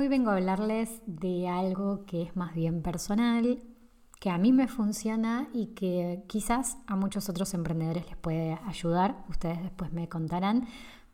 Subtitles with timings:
[0.00, 3.58] Hoy vengo a hablarles de algo que es más bien personal,
[4.20, 9.24] que a mí me funciona y que quizás a muchos otros emprendedores les puede ayudar,
[9.28, 10.68] ustedes después me contarán,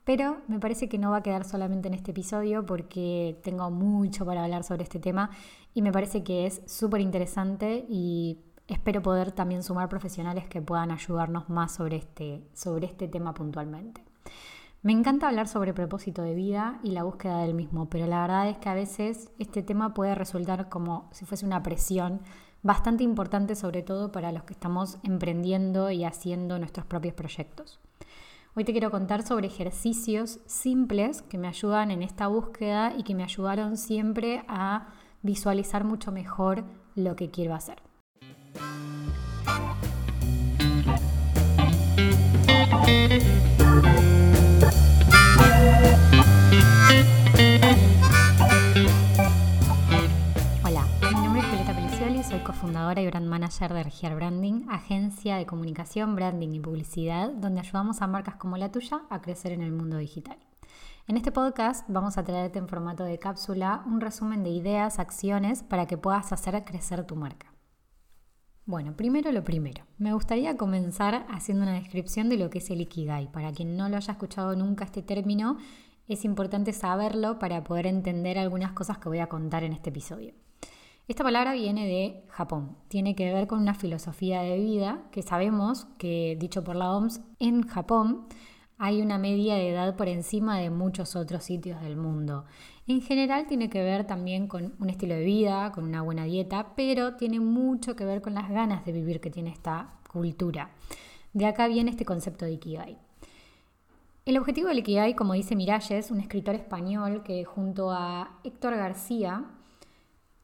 [0.05, 4.27] pero me parece que no va a quedar solamente en este episodio porque tengo mucho
[4.27, 5.31] para hablar sobre este tema
[5.73, 10.91] y me parece que es súper interesante y espero poder también sumar profesionales que puedan
[10.91, 14.05] ayudarnos más sobre este, sobre este tema puntualmente.
[14.85, 18.51] Me encanta hablar sobre propósito de vida y la búsqueda del mismo, pero la verdad
[18.51, 22.21] es que a veces este tema puede resultar como si fuese una presión
[22.63, 27.81] bastante importante, sobre todo para los que estamos emprendiendo y haciendo nuestros propios proyectos.
[28.55, 33.15] Hoy te quiero contar sobre ejercicios simples que me ayudan en esta búsqueda y que
[33.15, 34.89] me ayudaron siempre a
[35.23, 36.63] visualizar mucho mejor
[36.95, 37.81] lo que quiero hacer.
[52.65, 58.01] Cofundadora y brand manager de Regiar Branding, agencia de comunicación, branding y publicidad, donde ayudamos
[58.01, 60.39] a marcas como la tuya a crecer en el mundo digital.
[61.07, 65.63] En este podcast vamos a traerte en formato de cápsula un resumen de ideas, acciones
[65.63, 67.53] para que puedas hacer crecer tu marca.
[68.65, 69.85] Bueno, primero lo primero.
[69.99, 73.31] Me gustaría comenzar haciendo una descripción de lo que es el Ikigai.
[73.31, 75.59] Para quien no lo haya escuchado nunca este término,
[76.09, 80.33] es importante saberlo para poder entender algunas cosas que voy a contar en este episodio.
[81.07, 85.87] Esta palabra viene de Japón, tiene que ver con una filosofía de vida que sabemos
[85.99, 88.25] que, dicho por la OMS, en Japón
[88.79, 92.47] hay una media de edad por encima de muchos otros sitios del mundo.
[92.87, 96.73] En general tiene que ver también con un estilo de vida, con una buena dieta,
[96.75, 100.71] pero tiene mucho que ver con las ganas de vivir que tiene esta cultura.
[101.35, 102.97] De acá viene este concepto de Ikigai.
[104.25, 109.45] El objetivo del Ikigai, como dice Miralles, un escritor español que junto a Héctor García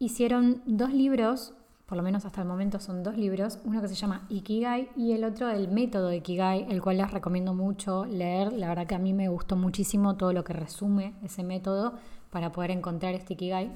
[0.01, 1.53] hicieron dos libros,
[1.85, 5.13] por lo menos hasta el momento son dos libros, uno que se llama Ikigai y
[5.13, 8.53] el otro el método Ikigai, el cual les recomiendo mucho leer.
[8.55, 11.95] La verdad que a mí me gustó muchísimo todo lo que resume ese método
[12.31, 13.73] para poder encontrar este Ikigai.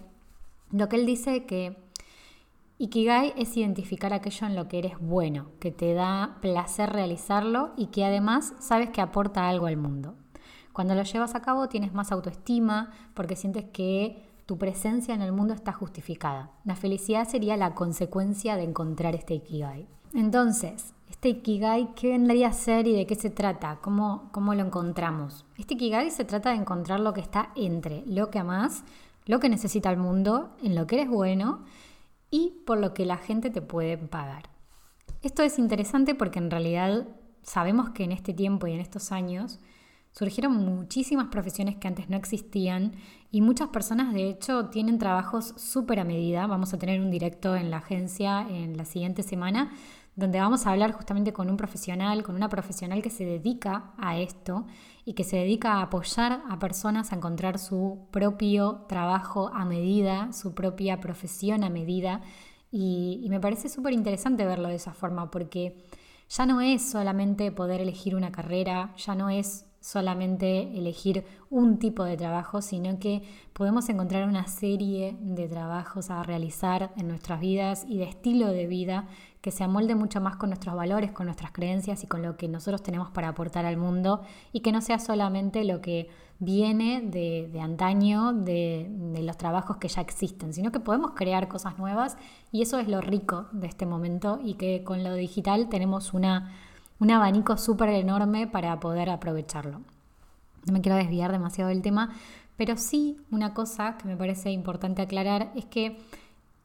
[0.72, 1.76] Lo que él dice que
[2.78, 7.88] Ikigai es identificar aquello en lo que eres bueno, que te da placer realizarlo y
[7.88, 10.14] que además sabes que aporta algo al mundo.
[10.72, 15.32] Cuando lo llevas a cabo tienes más autoestima porque sientes que tu presencia en el
[15.32, 16.50] mundo está justificada.
[16.64, 19.88] La felicidad sería la consecuencia de encontrar este Ikigai.
[20.12, 23.78] Entonces, este Ikigai, ¿qué vendría a ser y de qué se trata?
[23.82, 25.46] ¿Cómo, cómo lo encontramos?
[25.56, 28.84] Este Ikigai se trata de encontrar lo que está entre lo que amas,
[29.26, 31.64] lo que necesita el mundo, en lo que eres bueno
[32.30, 34.50] y por lo que la gente te puede pagar.
[35.22, 37.08] Esto es interesante porque en realidad
[37.42, 39.58] sabemos que en este tiempo y en estos años
[40.16, 42.92] surgieron muchísimas profesiones que antes no existían
[43.30, 46.46] y muchas personas de hecho tienen trabajos súper a medida.
[46.46, 49.72] Vamos a tener un directo en la agencia en la siguiente semana
[50.16, 54.16] donde vamos a hablar justamente con un profesional, con una profesional que se dedica a
[54.16, 54.66] esto
[55.04, 60.32] y que se dedica a apoyar a personas a encontrar su propio trabajo a medida,
[60.32, 62.20] su propia profesión a medida.
[62.70, 65.84] Y, y me parece súper interesante verlo de esa forma porque
[66.28, 72.04] ya no es solamente poder elegir una carrera, ya no es solamente elegir un tipo
[72.04, 73.22] de trabajo, sino que
[73.52, 78.66] podemos encontrar una serie de trabajos a realizar en nuestras vidas y de estilo de
[78.66, 79.08] vida
[79.42, 82.48] que se amolde mucho más con nuestros valores, con nuestras creencias y con lo que
[82.48, 84.22] nosotros tenemos para aportar al mundo
[84.54, 86.08] y que no sea solamente lo que
[86.38, 91.76] viene de, antaño, de, de los trabajos que ya existen, sino que podemos crear cosas
[91.76, 92.16] nuevas
[92.52, 96.54] y eso es lo rico de este momento y que con lo digital tenemos una
[97.00, 99.80] un abanico súper enorme para poder aprovecharlo.
[100.66, 102.14] No me quiero desviar demasiado del tema,
[102.56, 105.98] pero sí una cosa que me parece importante aclarar es que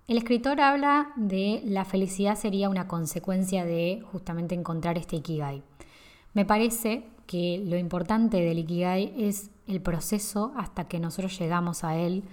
[0.08, 5.62] el escritor habla de la felicidad sería una consecuencia de justamente encontrar este Ikigai.
[6.34, 11.96] Me parece que lo importante del Ikigai es el proceso hasta que nosotros llegamos a
[11.96, 12.24] él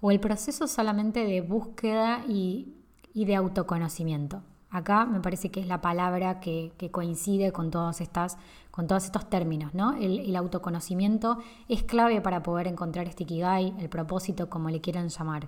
[0.00, 2.74] o el proceso solamente de búsqueda y,
[3.14, 4.42] y de autoconocimiento.
[4.74, 8.36] Acá me parece que es la palabra que, coincide con todos, estas,
[8.72, 9.72] con todos estos términos.
[9.72, 9.94] ¿no?
[9.94, 11.38] El, autoconocimiento
[11.68, 15.46] es clave para poder encontrar este Ikigai, el propósito, como le quieran llamar.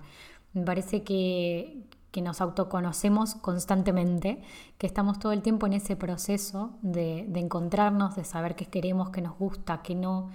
[0.53, 1.83] Me parece que,
[2.23, 4.41] nos autoconocemos constantemente,
[4.79, 9.21] que estamos todo el tiempo en ese proceso de, encontrarnos, de saber qué queremos, qué
[9.21, 10.29] nos gusta, qué no.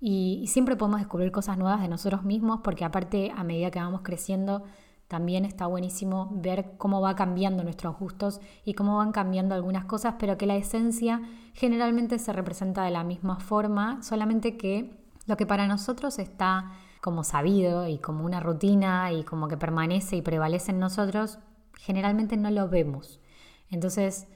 [0.00, 3.78] Y, y siempre podemos descubrir cosas nuevas de nosotros mismos, porque aparte, a medida que
[3.78, 4.64] vamos creciendo,
[5.12, 10.14] también está buenísimo ver cómo va cambiando nuestros gustos y cómo van cambiando algunas cosas,
[10.18, 11.20] pero que la esencia
[11.52, 16.72] generalmente se representa de la misma forma, solamente que lo que para nosotros está
[17.02, 21.38] como sabido y como una rutina y como que permanece y prevalece en nosotros,
[21.76, 23.20] generalmente no lo vemos.
[23.68, 24.28] Entonces,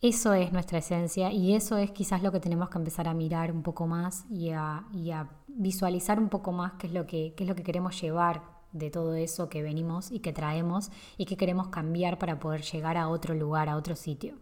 [0.00, 3.52] eso es nuestra esencia y eso es quizás lo que tenemos que empezar a mirar
[3.52, 4.86] un poco más y a,
[5.48, 8.90] visualizar un poco más qué es, lo que, qué es lo que queremos llevar de
[8.90, 13.08] todo eso que venimos y que traemos y que queremos cambiar para poder llegar a
[13.08, 14.34] otro lugar, a otro sitio.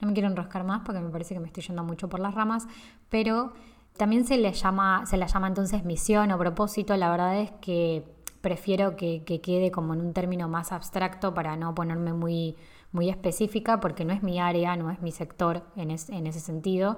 [0.00, 2.34] No me quiero enroscar más porque me parece que me estoy yendo mucho por las
[2.34, 2.66] ramas,
[3.10, 3.52] pero
[3.96, 6.96] también se le llama, se la llama entonces misión o propósito.
[6.96, 8.04] La verdad es que
[8.40, 12.56] prefiero que, quede como en un término más abstracto para no ponerme muy,
[12.92, 16.96] muy específica porque no es mi área, no es mi sector en, en ese sentido.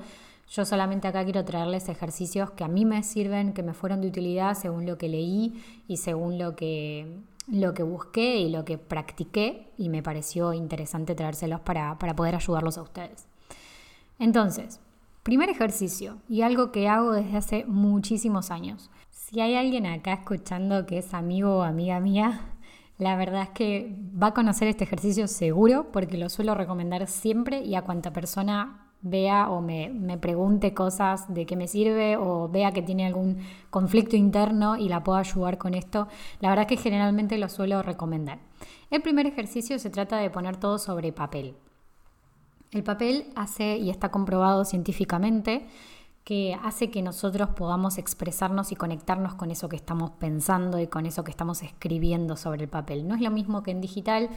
[0.49, 4.09] Yo solamente acá quiero traerles ejercicios que a mí me sirven, que me fueron de
[4.09, 8.79] utilidad según lo que leí y según lo que, lo que busqué y lo que
[8.79, 13.27] practiqué y me pareció interesante traérselos para, para poder ayudarlos a ustedes.
[14.19, 14.81] Entonces,
[15.23, 18.91] primer ejercicio y algo que hago desde hace muchísimos años.
[19.11, 22.53] Si hay alguien acá escuchando que es amigo o amiga mía,
[22.99, 27.63] la verdad es que va a conocer este ejercicio seguro porque lo suelo recomendar siempre
[27.63, 32.73] y a cuanta persona vea o me, pregunte cosas de qué me sirve o vea
[32.73, 36.09] que tiene algún conflicto interno y la puedo ayudar con esto,
[36.41, 38.39] la verdad es que generalmente lo suelo recomendar.
[38.91, 41.55] El primer ejercicio se trata de poner todo sobre papel.
[42.73, 45.67] El papel hace, y está comprobado científicamente,
[46.25, 51.05] que hace que nosotros podamos expresarnos y conectarnos con eso que estamos pensando y con
[51.05, 53.07] eso que estamos escribiendo sobre el papel.
[53.07, 54.31] No es lo mismo que en digital,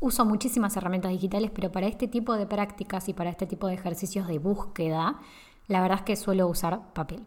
[0.00, 3.74] Uso muchísimas herramientas digitales, pero para este tipo de prácticas y para este tipo de
[3.74, 5.20] ejercicios de búsqueda,
[5.68, 7.22] la verdad es que suelo usar papel.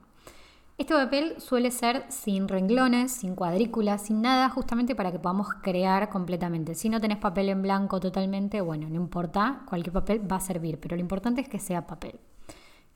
[0.79, 6.09] Este papel suele ser sin renglones, sin cuadrículas, sin nada, justamente para que podamos crear
[6.09, 6.73] completamente.
[6.73, 10.79] Si no tenés papel en blanco totalmente, bueno, no importa, cualquier papel va a servir,
[10.79, 12.19] pero lo importante es que sea papel.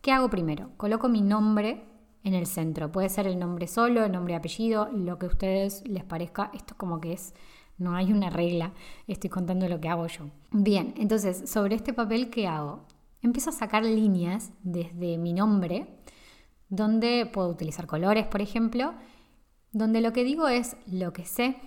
[0.01, 0.71] ¿Qué hago primero?
[0.77, 1.85] Coloco mi nombre
[2.24, 2.91] en el centro.
[2.91, 6.50] Puede ser el nombre solo, el nombre y apellido, lo que a ustedes les parezca.
[6.56, 7.35] Esto como que es
[7.77, 8.74] no hay una regla,
[9.07, 10.25] estoy contando lo que hago yo.
[10.51, 12.85] Bien, entonces, sobre este papel, ¿qué hago?
[13.21, 15.88] Empiezo a sacar líneas desde mi nombre,
[16.69, 18.94] donde puedo utilizar colores, por ejemplo,
[19.71, 21.57] donde lo que digo es lo que sé,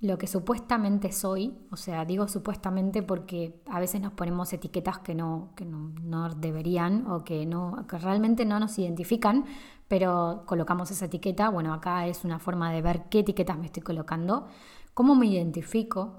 [0.00, 5.14] lo que supuestamente soy, o sea, digo supuestamente porque a veces nos ponemos etiquetas que
[5.14, 9.46] no, que no, deberían o que, no, que realmente no nos identifican,
[9.88, 13.82] pero colocamos esa etiqueta, bueno, acá es una forma de ver qué etiquetas me estoy
[13.82, 14.48] colocando.
[14.96, 16.14] ¿Cómo me identifico?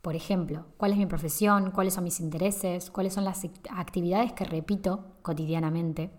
[0.00, 1.70] Por ejemplo, ¿cuál es mi profesión?
[1.70, 2.90] ¿Cuáles son mis intereses?
[2.90, 6.10] ¿Cuáles son las actividades que repito cotidianamente?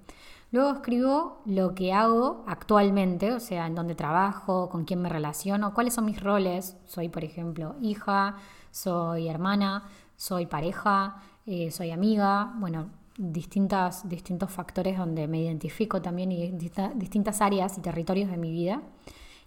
[0.51, 5.73] Luego escribo lo que hago actualmente, o sea, en dónde trabajo, con quién me relaciono,
[5.73, 6.77] cuáles son mis roles.
[6.85, 8.35] Soy, por ejemplo, hija,
[8.69, 16.31] soy hermana, soy pareja, eh, soy amiga, bueno, distintas, distintos factores donde me identifico también
[16.31, 18.83] y distintas áreas y territorios de mi vida.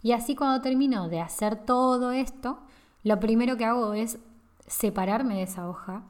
[0.02, 2.61] Y así cuando termino de hacer todo esto,
[3.02, 4.19] lo primero que hago es
[4.67, 6.02] separarme de esa hoja,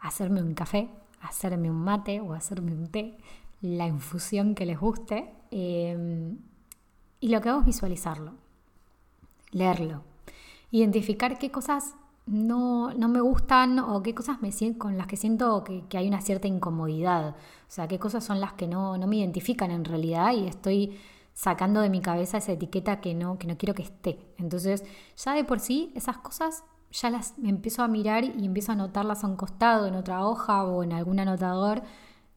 [0.00, 0.88] hacerme un café,
[1.20, 3.16] hacerme un mate o hacerme un té,
[3.60, 5.32] la infusión que les guste.
[5.50, 6.38] Em,
[7.20, 8.34] y lo que hago es visualizarlo,
[9.50, 10.02] leerlo,
[10.70, 11.94] identificar qué cosas
[12.26, 16.46] no, me gustan o qué cosas me, con las que siento que, hay una cierta
[16.46, 17.30] incomodidad.
[17.30, 20.98] O sea, qué cosas son las que no, no me identifican en realidad y estoy
[21.38, 24.18] sacando de mi cabeza esa etiqueta que no, que no quiero que esté.
[24.38, 24.82] Entonces,
[25.16, 29.22] ya de por sí, esas cosas ya las empiezo a mirar y empiezo a anotarlas
[29.22, 31.82] a un costado, en otra hoja o en algún anotador,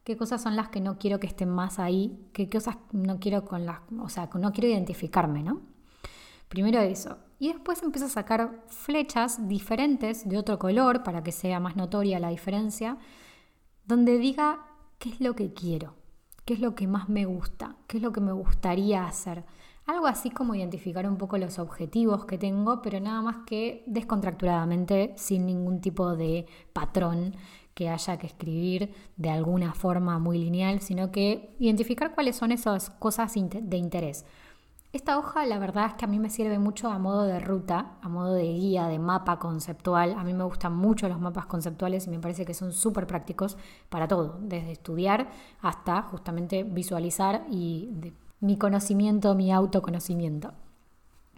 [0.04, 3.44] qué cosas son las que no quiero que estén más ahí, qué cosas no quiero
[3.44, 5.62] con las, o sea, no quiero identificarme, ¿no?
[6.48, 7.18] Primero eso.
[7.40, 12.20] Y después empiezo a sacar flechas diferentes de otro color para que sea más notoria
[12.20, 12.98] la diferencia,
[13.84, 14.64] donde diga
[15.00, 16.01] qué es lo que quiero
[16.44, 19.44] qué es lo que más me gusta, qué es lo que me gustaría hacer.
[19.86, 25.12] Algo así como identificar un poco los objetivos que tengo, pero nada más que descontracturadamente,
[25.16, 27.34] sin ningún tipo de patrón
[27.74, 32.90] que haya que escribir de alguna forma muy lineal, sino que identificar cuáles son esas
[32.90, 34.24] cosas de interés.
[34.92, 37.94] Esta hoja la verdad es que a mí me sirve mucho a modo de ruta,
[38.02, 40.14] a modo de guía, de mapa conceptual.
[40.18, 43.56] A mí me gustan mucho los mapas conceptuales y me parece que son súper prácticos
[43.88, 45.30] para todo, desde estudiar
[45.62, 47.88] hasta justamente visualizar y
[48.40, 50.52] mi conocimiento, mi autoconocimiento.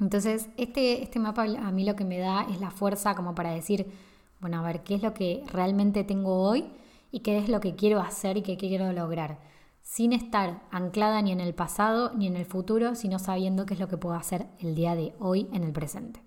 [0.01, 3.53] Entonces, este, este mapa a mí lo que me da es la fuerza como para
[3.53, 3.87] decir,
[4.41, 6.73] bueno, a ver, ¿qué es lo que realmente tengo hoy
[7.13, 9.39] y qué es lo que quiero hacer y qué quiero lograr?
[9.85, 13.81] Sin estar anclada ni en el pasado ni en el futuro, sino sabiendo qué es
[13.81, 16.21] lo que puedo hacer el día de hoy en el presente.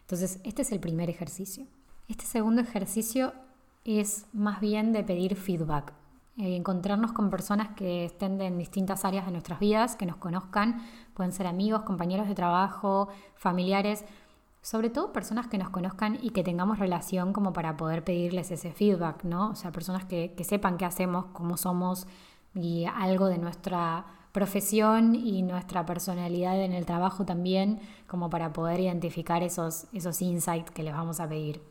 [0.00, 1.66] Entonces, este es el primer ejercicio.
[2.08, 3.34] Este segundo ejercicio
[3.84, 5.92] es más bien de pedir feedback,
[6.38, 10.82] eh, encontrarnos con personas que estén en distintas áreas de nuestras vidas, que nos conozcan,
[11.14, 14.04] pueden ser amigos, compañeros de trabajo, familiares,
[14.62, 18.72] sobre todo personas que nos conozcan y que tengamos relación como para poder pedirles ese
[18.72, 19.50] feedback, ¿no?
[19.50, 22.06] O sea, personas que, que sepan qué hacemos, cómo somos
[22.54, 28.80] y algo de nuestra profesión y nuestra personalidad en el trabajo también, como para poder
[28.80, 31.62] identificar esos, esos insights que les vamos a pedir.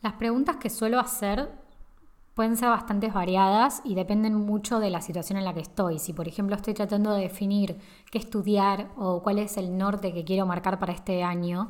[0.00, 1.50] Las preguntas que suelo hacer
[2.34, 5.98] pueden ser bastante variadas y dependen mucho de la situación en la que estoy.
[5.98, 7.78] Si por ejemplo estoy tratando de definir
[8.10, 11.68] qué estudiar o cuál es el norte que quiero marcar para este año,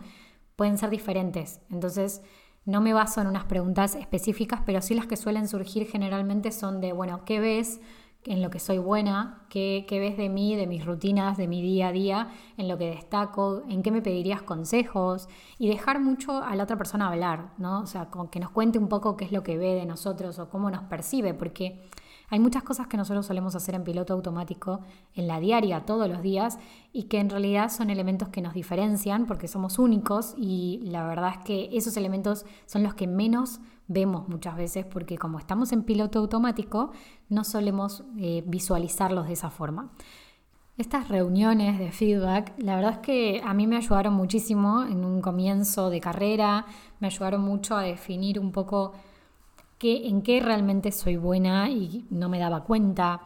[0.56, 1.60] pueden ser diferentes.
[1.70, 2.20] Entonces,
[2.66, 6.82] no me baso en unas preguntas específicas, pero sí las que suelen surgir generalmente son
[6.82, 7.80] de, bueno, ¿qué ves?
[8.28, 11.88] En lo que soy buena, qué, ves de mí, de mis rutinas, de mi día
[11.88, 16.54] a día, en lo que destaco, en qué me pedirías consejos y dejar mucho a
[16.54, 17.80] la otra persona hablar, ¿no?
[17.80, 20.50] O sea, que nos cuente un poco qué es lo que ve de nosotros o
[20.50, 21.88] cómo nos percibe, porque
[22.30, 24.80] hay muchas cosas que nosotros solemos hacer en piloto automático
[25.14, 26.58] en la diaria, todos los días,
[26.92, 31.30] y que en realidad son elementos que nos diferencian porque somos únicos y la verdad
[31.38, 35.82] es que esos elementos son los que menos vemos muchas veces porque como estamos en
[35.82, 36.92] piloto automático
[37.28, 39.90] no solemos eh, visualizarlos de esa forma.
[40.76, 45.20] Estas reuniones de feedback, la verdad es que a mí me ayudaron muchísimo en un
[45.20, 46.66] comienzo de carrera,
[47.00, 48.92] me ayudaron mucho a definir un poco
[49.80, 53.22] en qué realmente soy buena y no me daba cuenta.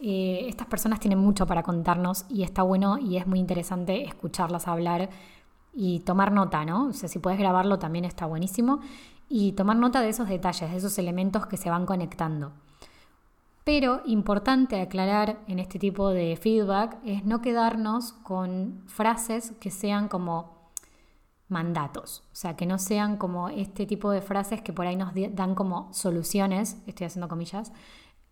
[0.00, 4.68] Eh, estas personas tienen mucho para contarnos y está bueno y es muy interesante escucharlas
[4.68, 5.08] hablar
[5.74, 6.86] y tomar nota, ¿no?
[6.86, 8.80] O sea, si puedes grabarlo también está buenísimo
[9.28, 12.52] y tomar nota de esos detalles, de esos elementos que se van conectando.
[13.64, 20.08] Pero importante aclarar en este tipo de feedback es no quedarnos con frases que sean
[20.08, 20.70] como
[21.48, 25.12] mandatos, o sea, que no sean como este tipo de frases que por ahí nos
[25.32, 27.72] dan como soluciones, estoy haciendo comillas,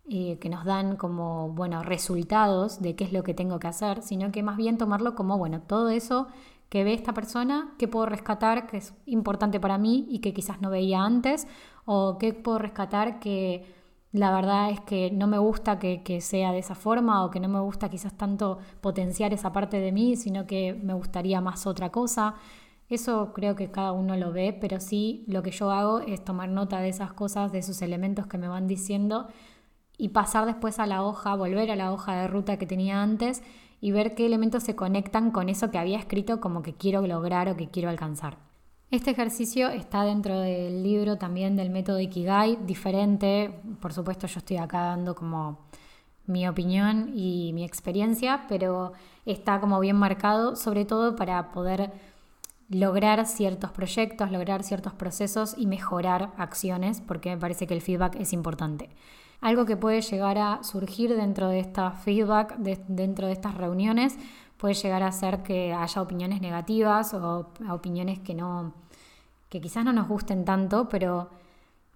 [0.09, 4.01] eh, que nos dan como, bueno, resultados de qué es lo que tengo que hacer,
[4.01, 6.27] sino que más bien tomarlo como, bueno, todo eso
[6.69, 10.61] que ve esta persona, qué puedo rescatar que es importante para mí y que quizás
[10.61, 11.47] no veía antes,
[11.85, 13.65] o qué puedo rescatar que
[14.11, 17.39] la verdad es que no me gusta que, que, sea de esa forma o que
[17.39, 21.67] no me gusta quizás tanto potenciar esa parte de mí, sino que me gustaría más
[21.67, 22.35] otra cosa.
[22.89, 26.49] Eso creo que cada uno lo ve, pero sí lo que yo hago es tomar
[26.49, 29.27] nota de esas cosas, de esos elementos que me van diciendo
[29.97, 33.41] y pasar después a la hoja, volver a la hoja de ruta que tenía antes
[33.81, 37.49] y ver qué elementos se conectan con eso que había escrito como que quiero lograr
[37.49, 38.37] o que quiero alcanzar.
[38.89, 44.57] Este ejercicio está dentro del libro también del método Ikigai, diferente, por supuesto yo estoy
[44.57, 45.59] acá dando como
[46.25, 48.93] mi opinión y mi experiencia, pero
[49.25, 51.91] está como bien marcado, sobre todo para poder
[52.69, 58.15] lograr ciertos proyectos, lograr ciertos procesos y mejorar acciones, porque me parece que el feedback
[58.15, 58.89] es importante.
[59.41, 64.17] Algo que puede llegar a surgir dentro de esta feedback, dentro de estas reuniones,
[64.57, 68.73] puede llegar a ser que haya opiniones negativas o opiniones que no,
[69.49, 71.29] que quizás no nos gusten tanto, pero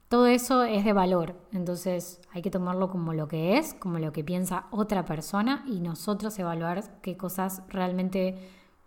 [0.08, 1.36] todo eso es de valor.
[1.52, 5.80] Entonces hay que tomarlo como lo que es, como lo que piensa otra persona y
[5.80, 8.38] nosotros evaluar qué cosas realmente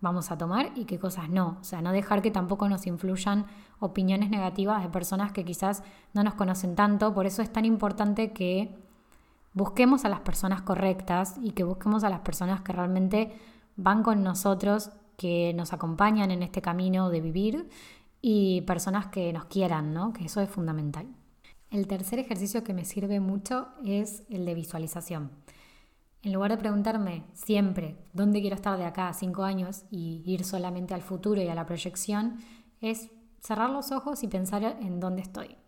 [0.04, 1.56] vamos a tomar y qué cosas no.
[1.60, 3.46] O sea, no dejar que tampoco nos influyan
[3.80, 5.82] opiniones negativas de personas que quizás
[6.12, 7.14] no nos conocen tanto.
[7.14, 8.76] Por eso es tan importante que
[9.54, 13.32] busquemos a las personas correctas y que busquemos a las personas que realmente
[13.76, 17.68] van con nosotros, que nos acompañan en este camino de vivir
[18.20, 20.12] y personas que nos quieran, ¿no?
[20.12, 21.06] Que eso es fundamental.
[21.70, 25.30] El tercer ejercicio que me sirve mucho es el de visualización.
[26.24, 30.44] En lugar de preguntarme siempre dónde quiero estar de acá a cinco años y ir
[30.44, 32.38] solamente al futuro y a la proyección,
[32.80, 35.58] es cerrar los ojos y pensar en dónde estoy.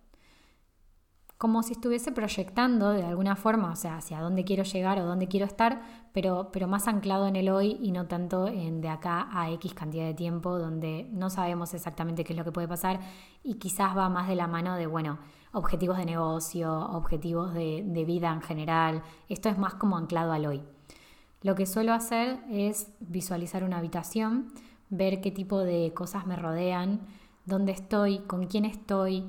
[1.38, 5.28] Como si estuviese proyectando de alguna forma, o sea, hacia dónde quiero llegar o dónde
[5.28, 5.83] quiero estar,
[6.14, 9.75] pero, pero más anclado en el hoy y no tanto en de acá a X
[9.75, 13.00] cantidad de tiempo, donde no sabemos exactamente qué es lo que puede pasar
[13.43, 15.19] y quizás va más de la mano de, bueno,
[15.52, 19.02] objetivos de negocio, objetivos de, vida en general.
[19.28, 20.62] Esto es más como anclado al hoy.
[21.43, 24.52] Lo que suelo hacer es visualizar una habitación,
[24.88, 27.00] ver qué tipo de cosas me rodean,
[27.45, 29.25] dónde estoy, con quién estoy,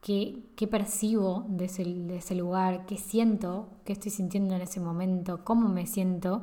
[0.00, 5.86] qué, percibo de ese, lugar, qué siento, qué estoy sintiendo en ese momento, cómo me
[5.86, 6.42] siento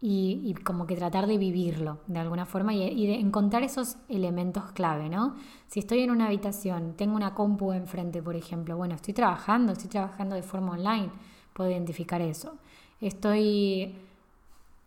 [0.00, 5.08] y, como que tratar de vivirlo de alguna forma y, de encontrar esos elementos clave,
[5.08, 5.36] ¿no?
[5.66, 9.90] Si estoy en una habitación, tengo una compu enfrente, por ejemplo, bueno, estoy trabajando, estoy
[9.90, 11.10] trabajando de forma online,
[11.52, 12.56] puedo identificar eso.
[13.00, 13.94] Estoy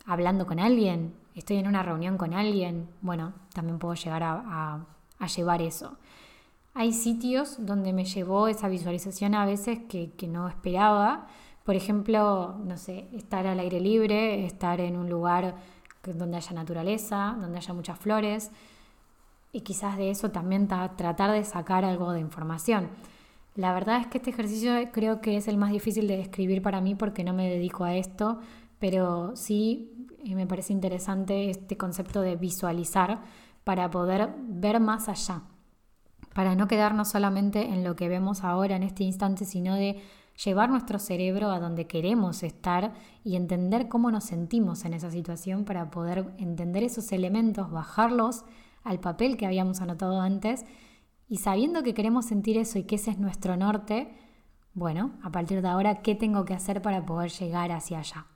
[0.06, 4.84] hablando con alguien, estoy en una reunión con alguien, bueno, también puedo llegar a,
[5.36, 5.96] llevar eso.
[6.74, 11.26] Hay sitios donde me llevó esa visualización a veces que, no esperaba,
[11.64, 15.54] por ejemplo, no sé, estar al aire libre, estar en un lugar
[16.02, 18.50] donde haya naturaleza, donde haya muchas flores,
[19.52, 22.88] y quizás de eso también tratar de sacar algo de información.
[23.54, 26.80] La verdad es que este ejercicio creo que es el más difícil de describir para
[26.80, 28.40] mí porque no me dedico a esto,
[28.78, 33.20] pero sí eh, me parece interesante este concepto de visualizar
[33.62, 35.42] para poder ver más allá,
[36.34, 40.02] para no quedarnos solamente en lo que vemos ahora en este instante, sino de
[40.44, 45.64] llevar nuestro cerebro a donde queremos estar y entender cómo nos sentimos en esa situación
[45.64, 48.44] para poder entender esos elementos, bajarlos
[48.82, 50.64] al papel que habíamos anotado antes
[51.28, 54.12] y sabiendo que queremos sentir eso y que ese es nuestro norte,
[54.74, 58.26] bueno, a partir de ahora, ¿qué tengo que hacer para poder llegar hacia allá?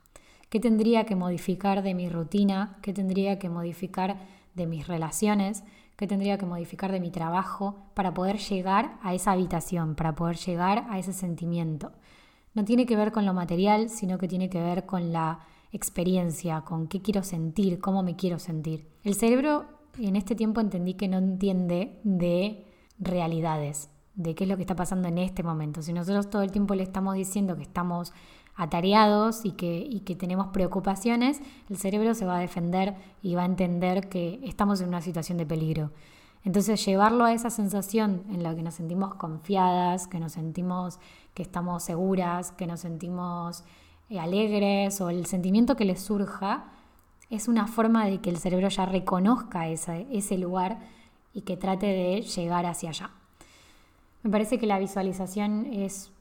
[0.49, 2.77] ¿Qué tendría que modificar de mi rutina?
[2.81, 4.17] ¿Qué tendría que modificar
[4.53, 5.63] de mis relaciones?
[5.97, 10.37] ¿Qué tendría que modificar de mi trabajo para poder llegar a esa habitación, para poder
[10.37, 11.91] llegar a ese sentimiento?
[12.53, 15.39] No tiene que ver con lo material, sino que tiene que ver con la
[15.71, 18.87] experiencia, con qué quiero sentir, cómo me quiero sentir.
[19.03, 19.65] El cerebro
[19.97, 22.63] en este tiempo entendí que no entiende de
[22.99, 25.81] realidades, de qué es lo que está pasando en este momento.
[25.81, 28.13] Si nosotros todo el tiempo le estamos diciendo que estamos
[28.57, 33.43] atareados y que, y que tenemos preocupaciones, el cerebro se va a defender y va
[33.43, 35.91] a entender que estamos en una situación de peligro.
[36.43, 40.99] Entonces llevarlo a esa sensación en la que nos sentimos confiadas, que nos sentimos
[41.33, 43.63] que estamos seguras, que nos sentimos
[44.09, 46.65] eh, alegres o el sentimiento que les surja,
[47.29, 50.79] es una forma de que el cerebro ya reconozca ese, ese lugar
[51.33, 53.11] y que trate de llegar hacia allá.
[54.23, 56.11] Me parece que la visualización es,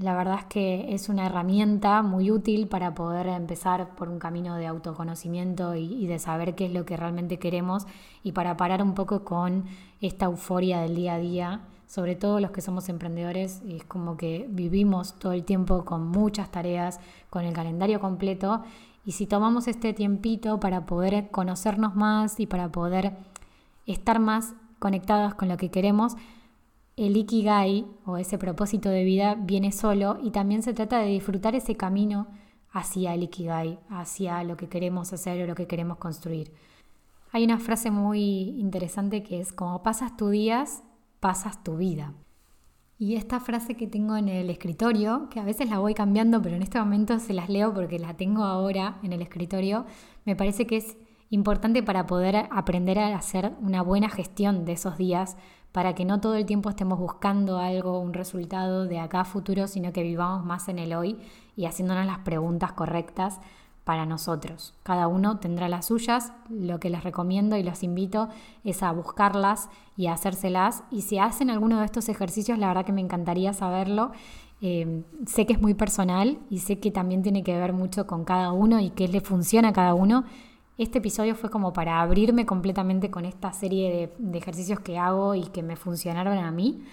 [0.00, 4.54] la verdad es que es una herramienta muy útil para poder empezar por un camino
[4.54, 7.84] de autoconocimiento y, de saber qué es lo que realmente queremos
[8.22, 9.64] y para parar un poco con
[10.00, 11.60] esta euforia del día a día.
[11.88, 16.50] Sobre todo los que somos emprendedores, es como que vivimos todo el tiempo con muchas
[16.50, 18.62] tareas, con el calendario completo.
[19.04, 23.14] Y si tomamos este tiempito para poder conocernos más y para poder
[23.86, 26.14] estar más conectados con lo que queremos,
[26.98, 31.54] el ikigai o ese propósito de vida viene solo y también se trata de disfrutar
[31.54, 32.26] ese camino
[32.70, 36.52] hacia el ikigai, hacia lo que queremos hacer o lo que queremos construir.
[37.30, 40.82] Hay una frase muy interesante que es como pasas tus días,
[41.20, 42.14] pasas tu vida.
[42.98, 46.56] Y esta frase que tengo en el escritorio, que a veces la voy cambiando, pero
[46.56, 49.86] en este momento se las leo porque la tengo ahora en el escritorio,
[50.24, 50.96] me parece que es
[51.30, 55.36] importante para poder aprender a hacer una buena gestión de esos días,
[55.72, 59.66] para que no todo el tiempo estemos buscando algo, un resultado de acá a futuro,
[59.66, 61.18] sino que vivamos más en el hoy
[61.56, 63.40] y haciéndonos las preguntas correctas
[63.84, 64.74] para nosotros.
[64.82, 68.28] Cada uno tendrá las suyas, lo que les recomiendo y los invito
[68.62, 70.84] es a buscarlas y a hacérselas.
[70.90, 74.12] Y si hacen alguno de estos ejercicios, la verdad que me encantaría saberlo.
[74.60, 78.24] Eh, sé que es muy personal y sé que también tiene que ver mucho con
[78.24, 80.24] cada uno y qué le funciona a cada uno.
[80.78, 85.34] Este episodio fue como para abrirme completamente con esta serie de, de ejercicios que hago
[85.34, 86.84] y que me funcionaron a mí.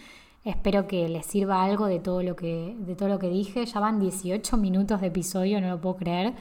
[0.43, 3.63] Espero que les sirva algo de todo lo que, de todo lo que dije.
[3.63, 6.33] Ya van 18 minutos de episodio, no lo puedo creer.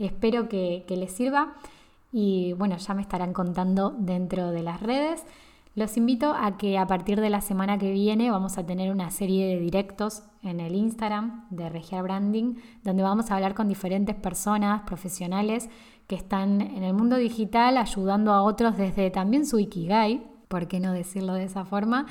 [0.00, 1.54] Espero que, les sirva
[2.12, 5.24] y bueno, ya me estarán contando dentro de las redes.
[5.76, 9.12] Los invito a que a partir de la semana que viene vamos a tener una
[9.12, 14.16] serie de directos en el Instagram de Regia Branding, donde vamos a hablar con diferentes
[14.16, 15.68] personas, profesionales
[16.10, 20.80] que están en el mundo digital ayudando a otros desde también su Ikigai, ¿por qué
[20.80, 22.06] no decirlo de esa forma?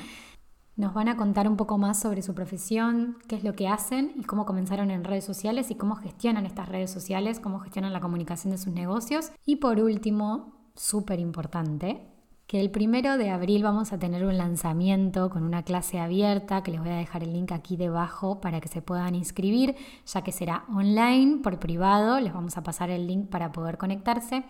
[0.78, 4.14] Nos van a contar un poco más sobre su profesión, qué es lo que hacen
[4.16, 8.00] y cómo comenzaron en redes sociales y cómo gestionan estas redes sociales, cómo gestionan la
[8.00, 9.34] comunicación de sus negocios.
[9.46, 12.08] Y por último, súper importante,
[12.50, 16.72] que el primero de abril vamos a tener un lanzamiento con una clase abierta, que
[16.72, 19.76] les voy a dejar el link aquí debajo para que se puedan inscribir,
[20.08, 24.46] ya que será online, por privado, les vamos a pasar el link para poder conectarse.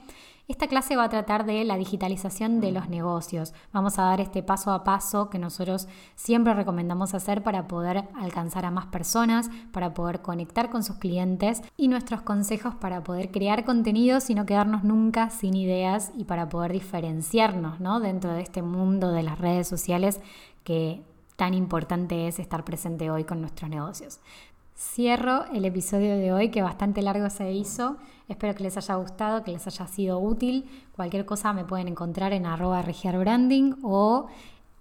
[0.49, 3.53] Esta clase va a tratar de la digitalización de los negocios.
[3.71, 8.65] Vamos a dar este paso a paso que nosotros siempre recomendamos hacer para poder alcanzar
[8.65, 13.63] a más personas, para poder conectar con sus clientes y nuestros consejos para poder crear
[13.63, 17.99] contenidos y no quedarnos nunca sin ideas y para poder diferenciarnos ¿no?
[17.99, 20.19] dentro de este mundo de las redes sociales
[20.63, 21.03] que
[21.35, 24.19] tan importante es estar presente hoy con nuestros negocios.
[24.79, 27.97] Cierro el episodio de hoy que bastante largo se hizo.
[28.29, 30.69] Espero que les haya gustado, que les haya sido útil.
[30.95, 34.27] Cualquier cosa me pueden encontrar en arroba regiarbranding o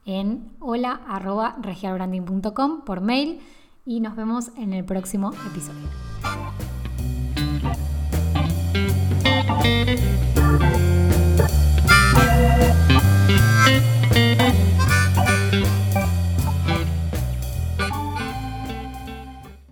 [0.04, 3.40] en hola arroba regiarbranding.com por mail
[3.84, 5.88] y nos vemos en el próximo episodio.